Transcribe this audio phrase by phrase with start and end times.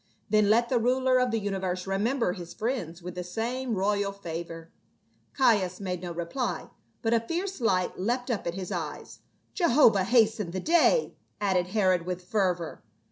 [0.31, 4.71] Then let the ruler of the universe remember his friends with the same royal favor."
[5.37, 6.71] Caius made no reply,
[7.03, 9.19] but a fierce light leapt up in his eyes.
[9.53, 12.81] "Jehovah hasten the day!" added Herod with fervor.